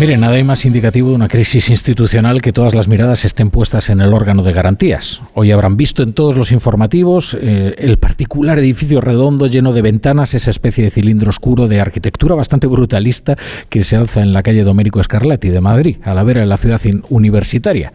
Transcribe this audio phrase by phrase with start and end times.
[0.00, 3.90] Mire, nada hay más indicativo de una crisis institucional que todas las miradas estén puestas
[3.90, 5.20] en el órgano de garantías.
[5.34, 10.32] Hoy habrán visto en todos los informativos eh, el particular edificio redondo lleno de ventanas,
[10.32, 13.36] esa especie de cilindro oscuro de arquitectura bastante brutalista
[13.68, 16.56] que se alza en la calle Domérico Scarlatti de Madrid, a la vera de la
[16.56, 16.80] ciudad
[17.10, 17.92] universitaria.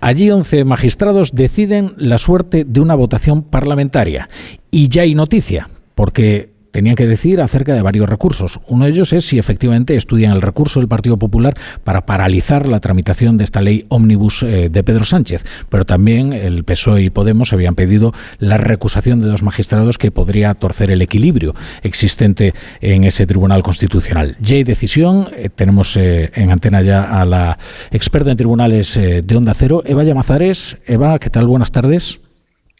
[0.00, 4.28] Allí 11 magistrados deciden la suerte de una votación parlamentaria.
[4.72, 8.58] Y ya hay noticia, porque tenían que decir acerca de varios recursos.
[8.66, 12.80] Uno de ellos es si efectivamente estudian el recurso del Partido Popular para paralizar la
[12.80, 17.52] tramitación de esta ley ómnibus eh, de Pedro Sánchez, pero también el PSOE y Podemos
[17.52, 23.24] habían pedido la recusación de dos magistrados que podría torcer el equilibrio existente en ese
[23.24, 24.36] Tribunal Constitucional.
[24.40, 27.56] Ya hay decisión, eh, tenemos eh, en antena ya a la
[27.92, 30.78] experta en tribunales de Onda Cero, Eva Llamazares.
[30.86, 31.46] Eva, ¿qué tal?
[31.46, 32.23] Buenas tardes.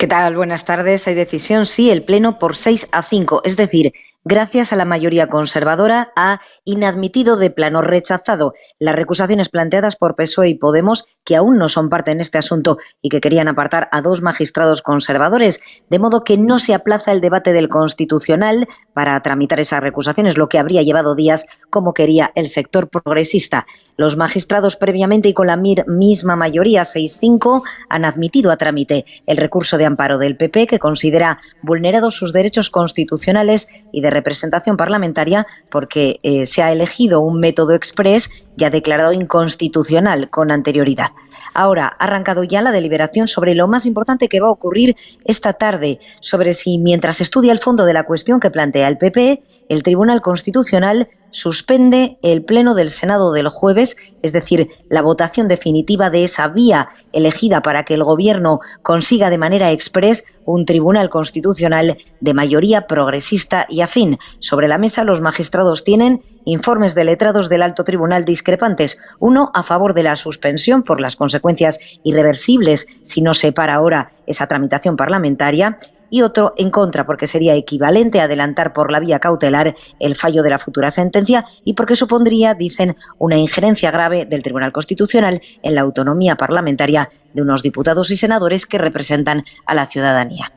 [0.00, 0.36] ¿Qué tal?
[0.36, 1.08] Buenas tardes.
[1.08, 5.26] Hay decisión, sí, el Pleno por 6 a 5, es decir, gracias a la mayoría
[5.26, 11.58] conservadora, ha inadmitido de plano rechazado las recusaciones planteadas por PSOE y Podemos, que aún
[11.58, 15.98] no son parte en este asunto y que querían apartar a dos magistrados conservadores, de
[15.98, 20.60] modo que no se aplaza el debate del Constitucional para tramitar esas recusaciones, lo que
[20.60, 23.66] habría llevado días como quería el sector progresista.
[23.98, 29.76] Los magistrados previamente y con la misma mayoría, 6-5, han admitido a trámite el recurso
[29.76, 36.20] de amparo del PP, que considera vulnerados sus derechos constitucionales y de representación parlamentaria porque
[36.22, 41.12] eh, se ha elegido un método express ya declarado inconstitucional con anterioridad.
[41.54, 45.54] Ahora ha arrancado ya la deliberación sobre lo más importante que va a ocurrir esta
[45.54, 49.82] tarde, sobre si mientras estudia el fondo de la cuestión que plantea el PP, el
[49.82, 56.24] Tribunal Constitucional suspende el pleno del Senado del jueves, es decir, la votación definitiva de
[56.24, 62.34] esa vía elegida para que el Gobierno consiga de manera express un tribunal constitucional de
[62.34, 64.16] mayoría progresista y afín.
[64.38, 69.62] Sobre la mesa los magistrados tienen informes de letrados del alto tribunal discrepantes, uno a
[69.62, 74.96] favor de la suspensión por las consecuencias irreversibles si no se para ahora esa tramitación
[74.96, 75.78] parlamentaria
[76.10, 80.42] y otro en contra porque sería equivalente a adelantar por la vía cautelar el fallo
[80.42, 85.74] de la futura sentencia y porque supondría, dicen, una injerencia grave del Tribunal Constitucional en
[85.74, 90.50] la autonomía parlamentaria de unos diputados y senadores que representan a la ciudadanía.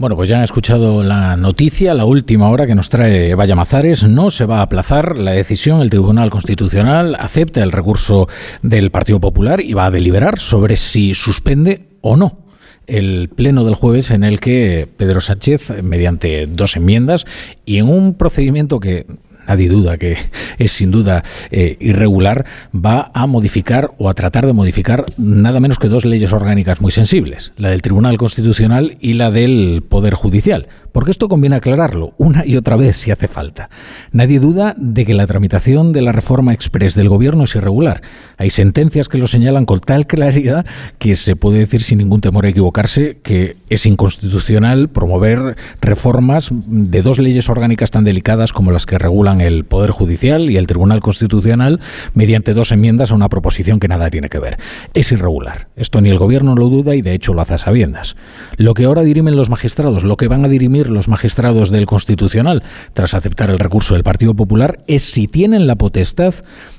[0.00, 4.02] Bueno, pues ya han escuchado la noticia, la última hora que nos trae Eva Mazares.
[4.04, 5.82] No se va a aplazar la decisión.
[5.82, 8.26] El Tribunal Constitucional acepta el recurso
[8.62, 12.38] del Partido Popular y va a deliberar sobre si suspende o no
[12.86, 17.26] el pleno del jueves en el que Pedro Sánchez, mediante dos enmiendas
[17.66, 19.04] y en un procedimiento que
[19.50, 20.16] nadie duda que
[20.58, 25.78] es sin duda eh, irregular, va a modificar o a tratar de modificar nada menos
[25.78, 30.68] que dos leyes orgánicas muy sensibles, la del Tribunal Constitucional y la del Poder Judicial.
[30.92, 33.70] Porque esto conviene aclararlo una y otra vez si hace falta.
[34.12, 38.02] Nadie duda de que la tramitación de la reforma express del Gobierno es irregular.
[38.36, 40.66] Hay sentencias que lo señalan con tal claridad
[40.98, 47.02] que se puede decir sin ningún temor a equivocarse que es inconstitucional promover reformas de
[47.02, 51.00] dos leyes orgánicas tan delicadas como las que regulan el Poder Judicial y el Tribunal
[51.00, 51.80] Constitucional
[52.14, 54.58] mediante dos enmiendas a una proposición que nada tiene que ver.
[54.94, 55.68] Es irregular.
[55.76, 58.16] Esto ni el Gobierno lo duda y de hecho lo hace a sabiendas.
[58.56, 62.62] Lo que ahora dirimen los magistrados, lo que van a dirimir los magistrados del Constitucional
[62.94, 66.34] tras aceptar el recurso del Partido Popular es si tienen la potestad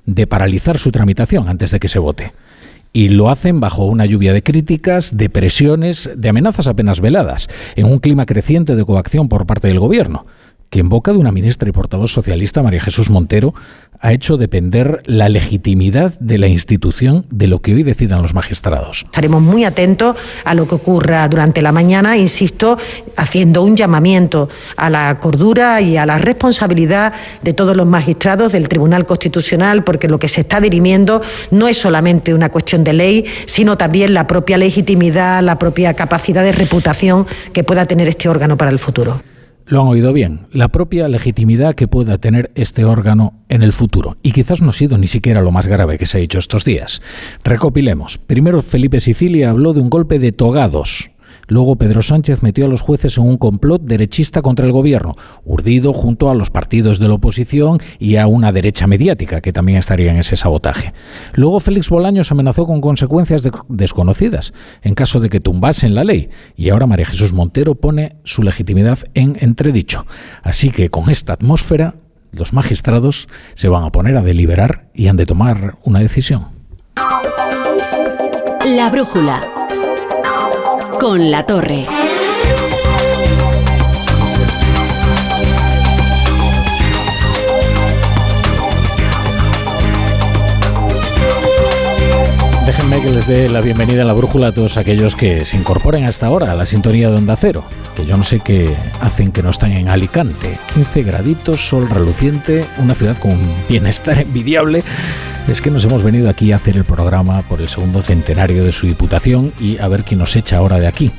[0.06, 2.34] de paralizar su tramitación antes de que se vote.
[2.94, 7.86] Y lo hacen bajo una lluvia de críticas, de presiones, de amenazas apenas veladas, en
[7.86, 10.26] un clima creciente de coacción por parte del Gobierno
[10.72, 13.54] que en boca de una ministra y portavoz socialista, María Jesús Montero,
[14.00, 19.02] ha hecho depender la legitimidad de la institución de lo que hoy decidan los magistrados.
[19.04, 20.16] Estaremos muy atentos
[20.46, 22.78] a lo que ocurra durante la mañana, insisto,
[23.18, 28.70] haciendo un llamamiento a la cordura y a la responsabilidad de todos los magistrados del
[28.70, 31.22] Tribunal Constitucional, porque lo que se está dirimiendo
[31.52, 36.46] no es solamente una cuestión de ley, sino también la propia legitimidad, la propia capacidad
[36.46, 39.22] de reputación que pueda tener este órgano para el futuro.
[39.66, 44.18] Lo han oído bien, la propia legitimidad que pueda tener este órgano en el futuro.
[44.24, 46.66] Y quizás no ha sido ni siquiera lo más grave que se ha hecho estos
[46.66, 47.02] días.
[47.44, 48.18] Recopilemos.
[48.18, 51.11] Primero, Felipe Sicilia habló de un golpe de togados
[51.52, 55.92] Luego Pedro Sánchez metió a los jueces en un complot derechista contra el gobierno, urdido
[55.92, 60.12] junto a los partidos de la oposición y a una derecha mediática que también estaría
[60.12, 60.94] en ese sabotaje.
[61.34, 66.70] Luego Félix Bolaños amenazó con consecuencias desconocidas en caso de que tumbasen la ley y
[66.70, 70.06] ahora María Jesús Montero pone su legitimidad en entredicho.
[70.44, 71.96] Así que con esta atmósfera
[72.32, 76.46] los magistrados se van a poner a deliberar y han de tomar una decisión.
[78.78, 79.51] La brújula
[81.02, 82.11] con la torre.
[93.02, 96.28] Que les dé la bienvenida en la brújula a todos aquellos que se incorporen hasta
[96.28, 97.66] ahora a la sintonía de Onda Cero,
[97.96, 100.58] que yo no sé qué hacen que no están en Alicante.
[100.74, 104.84] 15 graditos, sol reluciente, una ciudad con un bienestar envidiable.
[105.50, 108.72] Es que nos hemos venido aquí a hacer el programa por el segundo centenario de
[108.72, 111.12] su diputación y a ver quién nos echa ahora de aquí.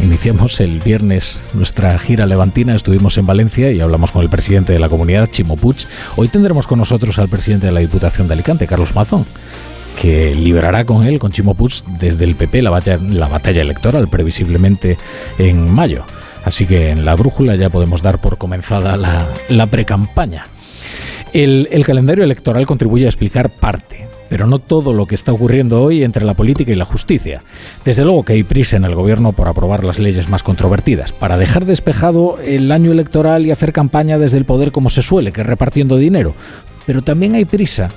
[0.00, 4.78] Iniciamos el viernes nuestra gira levantina, estuvimos en Valencia y hablamos con el presidente de
[4.78, 5.56] la comunidad, Chimo.
[6.16, 9.26] Hoy tendremos con nosotros al presidente de la Diputación de Alicante, Carlos Mazón,
[10.00, 14.08] que librará con él, con Chimo Puig, desde el PP la batalla, la batalla electoral,
[14.08, 14.96] previsiblemente
[15.38, 16.04] en mayo.
[16.44, 20.46] Así que en la brújula ya podemos dar por comenzada la, la precampaña.
[21.32, 25.82] El, el calendario electoral contribuye a explicar parte pero no todo lo que está ocurriendo
[25.82, 27.42] hoy entre la política y la justicia.
[27.82, 31.38] Desde luego que hay prisa en el gobierno por aprobar las leyes más controvertidas, para
[31.38, 35.40] dejar despejado el año electoral y hacer campaña desde el poder como se suele, que
[35.40, 36.34] es repartiendo dinero.
[36.84, 37.88] Pero también hay prisa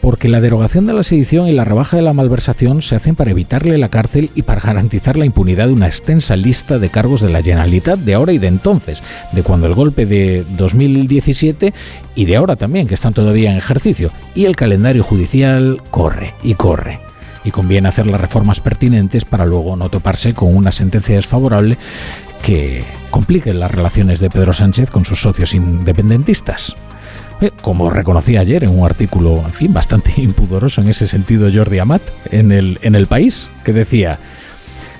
[0.00, 3.30] porque la derogación de la sedición y la rebaja de la malversación se hacen para
[3.30, 7.30] evitarle la cárcel y para garantizar la impunidad de una extensa lista de cargos de
[7.30, 9.02] la Generalitat de ahora y de entonces,
[9.32, 11.74] de cuando el golpe de 2017
[12.14, 14.10] y de ahora también, que están todavía en ejercicio.
[14.34, 17.00] Y el calendario judicial corre y corre.
[17.44, 21.78] Y conviene hacer las reformas pertinentes para luego no toparse con una sentencia desfavorable
[22.42, 26.76] que complique las relaciones de Pedro Sánchez con sus socios independentistas.
[27.62, 32.02] Como reconocía ayer en un artículo, en fin, bastante impudoroso en ese sentido Jordi Amat
[32.30, 34.18] en el, en el país, que decía,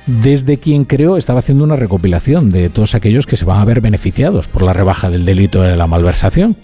[0.07, 3.81] desde quien creó, estaba haciendo una recopilación de todos aquellos que se van a ver
[3.81, 6.57] beneficiados por la rebaja del delito de la malversación.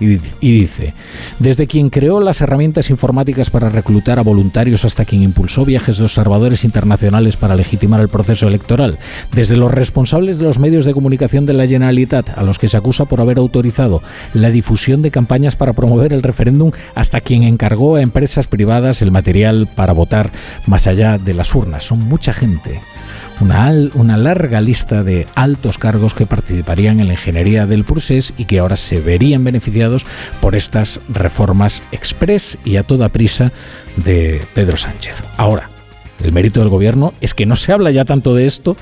[0.00, 0.92] Y, dice,
[1.38, 6.04] desde quien creó las herramientas informáticas para reclutar a voluntarios hasta quien impulsó viajes de
[6.04, 8.98] observadores internacionales para legitimar el proceso electoral,
[9.32, 12.76] desde los responsables de los medios de comunicación de la Generalitat, a los que se
[12.76, 14.02] acusa por haber autorizado
[14.32, 19.10] la difusión de campañas para promover el referéndum, hasta quien encargó a empresas privadas el
[19.10, 20.30] material para votar
[20.66, 21.84] más allá de las urnas.
[21.84, 22.80] Son mucha gente
[23.40, 28.58] una, larga lista de altos cargos que participarían en la ingeniería del procés y que
[28.58, 30.06] ahora se verían beneficiados
[30.40, 33.52] por estas reformas express y a toda prisa
[33.96, 35.24] de Pedro Sánchez.
[35.36, 35.68] Ahora,
[36.22, 38.76] el mérito del gobierno es que no se habla ya tanto de esto,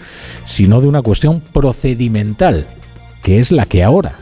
[0.44, 2.66] sino de una cuestión procedimental,
[3.22, 4.16] que es la que ahora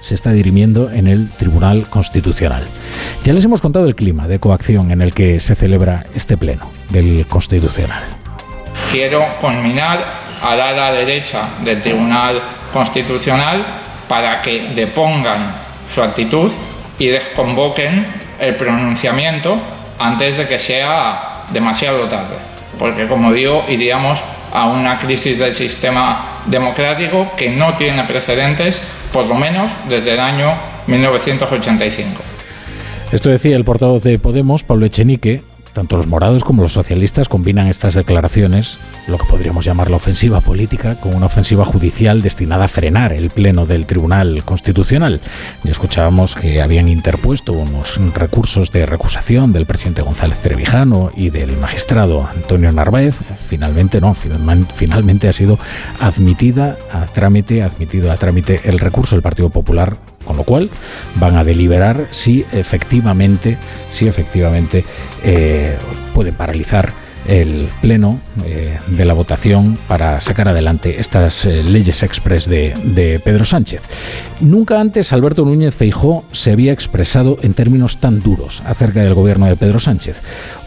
[0.00, 2.64] se está dirimiendo en el Tribunal Constitucional.
[3.24, 6.70] Ya les hemos contado el clima de coacción en el que se celebra este pleno
[6.90, 8.04] del Constitucional
[8.96, 10.06] quiero conminar
[10.40, 12.40] a la derecha del Tribunal
[12.72, 13.66] Constitucional
[14.08, 15.54] para que depongan
[15.92, 16.50] su actitud
[16.98, 18.06] y desconvoquen
[18.40, 19.60] el pronunciamiento
[19.98, 22.36] antes de que sea demasiado tarde.
[22.78, 24.18] Porque, como digo, iríamos
[24.54, 28.80] a una crisis del sistema democrático que no tiene precedentes,
[29.12, 30.54] por lo menos desde el año
[30.86, 32.22] 1985.
[33.12, 35.42] Esto decía el portavoz de Podemos, Pablo Echenique,
[35.76, 38.78] tanto los morados como los socialistas combinan estas declaraciones,
[39.08, 43.28] lo que podríamos llamar la ofensiva política, con una ofensiva judicial destinada a frenar el
[43.28, 45.20] pleno del Tribunal Constitucional.
[45.64, 51.58] Ya escuchábamos que habían interpuesto unos recursos de recusación del presidente González Trevijano y del
[51.58, 53.20] magistrado Antonio Narváez.
[53.46, 55.58] Finalmente no, finalmente ha sido
[56.00, 60.68] admitida a trámite, admitido a trámite el recurso del Partido Popular con lo cual
[61.14, 63.56] van a deliberar si efectivamente,
[63.88, 64.84] si efectivamente
[65.24, 65.76] eh,
[66.12, 66.92] pueden paralizar
[67.26, 73.18] el pleno eh, de la votación para sacar adelante estas eh, leyes express de, de,
[73.18, 73.82] Pedro Sánchez.
[74.40, 79.46] Nunca antes Alberto Núñez Feijó se había expresado en términos tan duros acerca del gobierno
[79.46, 80.22] de Pedro Sánchez.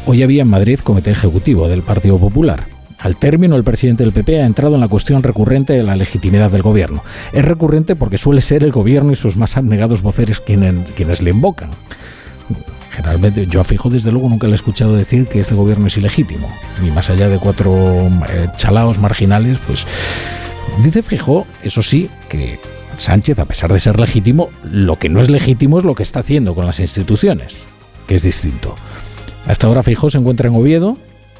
[0.06, 2.79] Hoy había en Madrid comité ejecutivo del Partido Popular.
[3.00, 6.52] Al término, el presidente del PP ha entrado en la cuestión recurrente de la legitimidad
[6.52, 7.04] del gobierno.
[7.32, 11.70] Es recurrente porque suele ser el gobierno y sus más abnegados voceres quienes, le invocan.
[12.92, 15.96] Generalmente, yo a Fijo desde luego nunca le he escuchado decir que este gobierno es
[15.96, 16.50] ilegítimo.
[16.86, 17.74] Y más allá de cuatro
[18.30, 19.86] eh, chalaos marginales, pues
[20.84, 22.60] dice Fijo, eso sí, que
[22.98, 26.20] Sánchez, a pesar de ser legítimo, lo que no es legítimo es lo que está
[26.20, 27.56] haciendo con las instituciones,
[28.08, 28.76] que es distinto.
[29.48, 30.98] Hasta ahora Fijo se encuentra en Oviedo,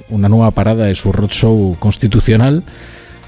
[0.10, 2.64] una nueva parada de su roadshow constitucional.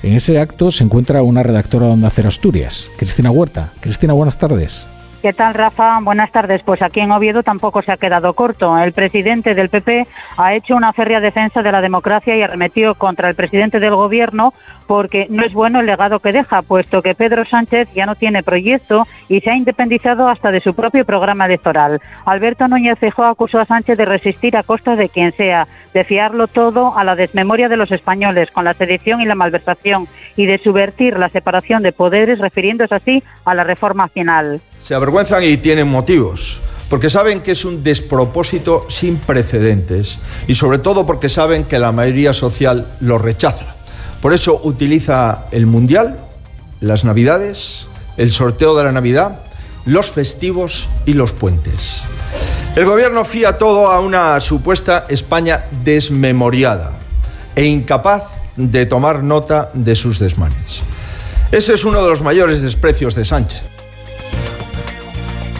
[0.03, 3.71] En ese acto se encuentra una redactora de Onda Cero Asturias, Cristina Huerta.
[3.79, 4.85] Cristina, buenas tardes.
[5.21, 5.99] ¿Qué tal, Rafa?
[6.01, 6.63] Buenas tardes.
[6.63, 8.75] Pues aquí en Oviedo tampoco se ha quedado corto.
[8.75, 13.29] El presidente del PP ha hecho una férrea defensa de la democracia y arremetió contra
[13.29, 14.51] el presidente del Gobierno
[14.87, 18.41] porque no es bueno el legado que deja, puesto que Pedro Sánchez ya no tiene
[18.41, 22.01] proyecto y se ha independizado hasta de su propio programa electoral.
[22.25, 26.47] Alberto Núñez Feijóo acusó a Sánchez de resistir a costa de quien sea, de fiarlo
[26.47, 30.57] todo a la desmemoria de los españoles con la sedición y la malversación y de
[30.57, 34.61] subvertir la separación de poderes refiriéndose así a la reforma final.
[34.83, 36.61] Se avergüenzan y tienen motivos
[36.91, 41.93] porque saben que es un despropósito sin precedentes y sobre todo porque saben que la
[41.93, 43.75] mayoría social lo rechaza.
[44.21, 46.19] Por eso utiliza el Mundial,
[46.81, 49.39] las Navidades, el sorteo de la Navidad,
[49.85, 52.01] los festivos y los puentes.
[52.75, 56.99] El gobierno fía todo a una supuesta España desmemoriada
[57.55, 58.23] e incapaz
[58.57, 60.81] de tomar nota de sus desmanes.
[61.53, 63.61] Ese es uno de los mayores desprecios de Sánchez.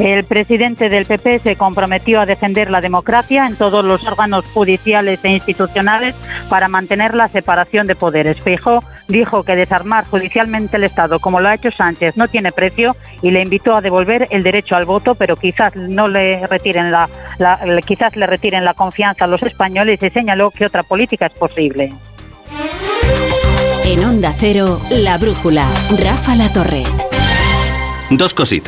[0.02, 5.20] El presidente del PP se comprometió a defender la democracia en todos los órganos judiciales
[5.22, 6.16] e institucionales
[6.50, 8.42] para mantener la separación de poderes.
[8.42, 12.96] Fijó dijo que desarmar judicialmente el Estado, como lo ha hecho Sánchez, no tiene precio
[13.22, 17.08] y le invitó a devolver el derecho al voto, pero quizás no le retiren la,
[17.86, 21.94] quizás le retiren la confianza a los españoles y señaló que otra política es posible.
[23.86, 26.86] En Onda Cero, La Brújula, Rafa La Torre.
[28.10, 28.60] Dos cositas.